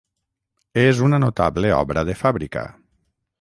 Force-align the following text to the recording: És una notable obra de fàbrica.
És 0.83 1.01
una 1.09 1.19
notable 1.25 1.71
obra 1.81 2.05
de 2.09 2.17
fàbrica. 2.23 2.65